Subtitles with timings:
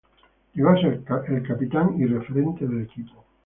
[0.55, 3.23] Llegó a ser el capitán y referente del equipo.